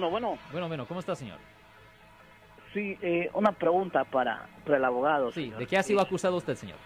[0.00, 0.38] bueno, bueno.
[0.52, 1.38] Bueno, bueno, ¿cómo está, señor?
[2.72, 5.32] Sí, eh, una pregunta para, para el abogado.
[5.32, 5.58] Sí, señor.
[5.58, 6.76] ¿de qué ha sido acusado usted, señor?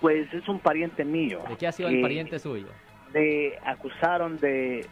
[0.00, 1.42] Pues es un pariente mío.
[1.48, 2.66] ¿De qué ha sido el Eh, pariente suyo?
[3.12, 4.86] De acusaron de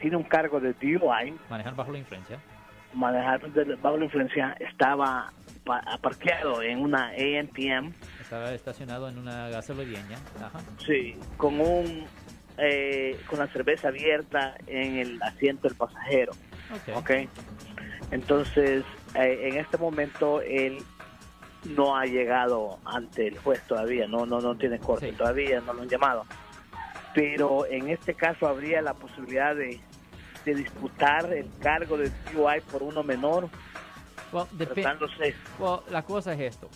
[0.00, 2.38] tiene un cargo de DUI, Manejar bajo la influencia.
[2.94, 3.40] manejar
[3.82, 5.32] bajo la influencia, estaba
[5.64, 10.16] pa- parqueado en una ANPM, Estaba estacionado en una gasolinera.
[10.40, 10.60] Ajá.
[10.86, 12.06] sí, con un
[12.58, 16.32] eh, con la cerveza abierta en el asiento del pasajero,
[16.70, 16.96] Ok.
[16.96, 17.10] ¿ok?
[18.10, 18.84] Entonces,
[19.14, 20.78] eh, en este momento él
[21.64, 25.16] no ha llegado ante el juez todavía, no no no tiene corte Sí.
[25.16, 26.24] todavía, no lo han llamado.
[27.14, 29.80] Pero en este caso habría la posibilidad de,
[30.44, 33.48] de disputar el cargo de DUI por uno menor,
[34.30, 36.68] Well, tratándose well, la cosa es esto.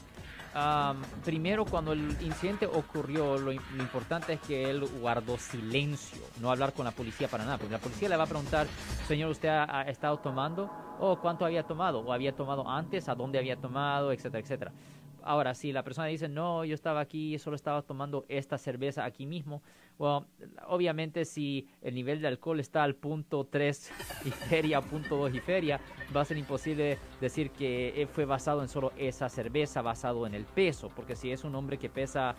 [1.24, 6.84] Primero, cuando el incidente ocurrió, lo importante es que él guardó silencio, no hablar con
[6.84, 8.66] la policía para nada, porque la policía le va a preguntar,
[9.08, 10.70] señor, ¿usted ha, ha estado tomando?
[11.00, 12.00] ¿O cuánto había tomado?
[12.00, 13.08] ¿O había tomado antes?
[13.08, 14.12] ¿A dónde había tomado?
[14.12, 14.72] Etcétera, etcétera.
[15.24, 19.24] Ahora, si la persona dice, no, yo estaba aquí, solo estaba tomando esta cerveza aquí
[19.24, 19.62] mismo,
[19.98, 20.24] well,
[20.66, 23.92] obviamente si el nivel de alcohol está al punto 3
[24.24, 25.80] y feria, punto 2 y feria,
[26.14, 30.34] va a ser imposible decir que eh, fue basado en solo esa cerveza, basado en
[30.34, 32.34] el peso, porque si es un hombre que pesa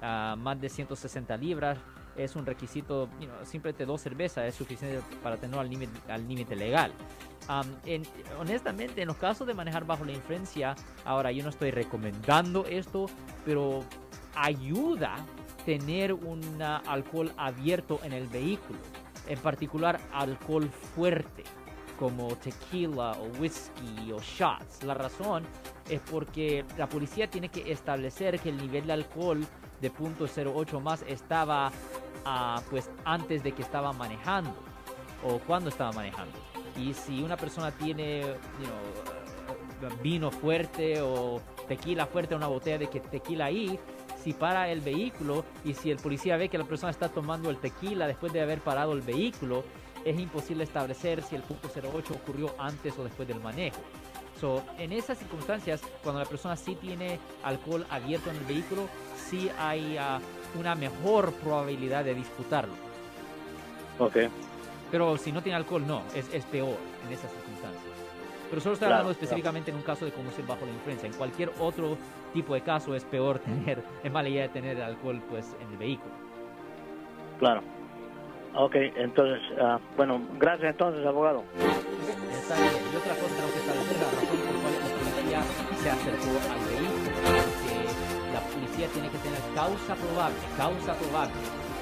[0.00, 1.78] ah, más de 160 libras,
[2.16, 6.92] es un requisito, you know, simplemente dos cervezas es suficiente para límite al límite legal.
[7.50, 8.04] Am, en-
[8.38, 13.06] honestamente, en los casos de manejar bajo la influencia, ahora yo no estoy recomendando esto,
[13.44, 13.82] pero
[14.36, 15.16] ayuda
[15.66, 18.78] tener un alcohol abierto en el vehículo,
[19.26, 21.42] en particular alcohol fuerte
[21.98, 24.84] como tequila o whisky o shots.
[24.84, 25.42] La razón
[25.88, 29.44] es porque la policía tiene que establecer que el nivel de alcohol
[29.80, 31.72] de .08 más estaba
[32.24, 34.54] ah, pues antes de que estaba manejando
[35.24, 36.38] o cuando estaba manejando.
[36.76, 42.86] Y si una persona tiene you know, vino fuerte o tequila fuerte, una botella de
[42.86, 43.78] tequila ahí,
[44.22, 47.56] si para el vehículo y si el policía ve que la persona está tomando el
[47.56, 49.64] tequila después de haber parado el vehículo,
[50.04, 53.80] es imposible establecer si el punto 08 ocurrió antes o después del manejo.
[54.40, 58.88] So, en esas circunstancias, cuando la persona sí tiene alcohol abierto en el vehículo,
[59.28, 60.18] sí hay ah,
[60.58, 62.72] una mejor probabilidad de disputarlo.
[63.98, 64.16] Ok.
[64.90, 67.82] Pero si no tiene alcohol, no, es, es peor en esas circunstancias.
[68.50, 71.06] Pero solo estoy Claro, hablando específicamente en un caso de conducir bajo la influencia.
[71.06, 71.96] En cualquier otro
[72.34, 76.12] tipo de caso es peor tener, es mala idea tener alcohol pues en el vehículo.
[77.38, 77.62] Claro.
[78.56, 81.44] Ok, entonces, ah, bueno, gracias entonces, abogado.
[81.54, 82.82] Está bien.
[82.92, 85.40] Y otra cosa tengo que establecer la razón por la cual la policía
[85.78, 87.10] se acercó al vehículo.
[87.30, 91.34] Porque la policía tiene que tener causa probable, causa probable,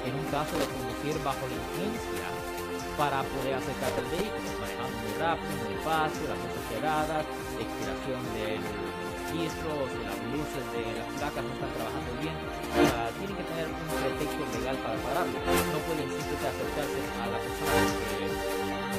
[0.05, 2.58] en un caso de conducir bajo la influencia
[2.97, 7.23] para poder acercarse al vehículo, manejando muy rápido, muy despacio, las luces cerradas,
[7.59, 13.09] expiración del registro, o si las luces de las placas no están trabajando bien, ah,
[13.17, 15.37] tienen que tener un pretexto legal para pararlo.
[15.39, 18.19] No pueden simplemente acercarse a la persona que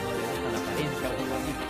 [0.01, 1.69] no le gusta la apariencia o algo así.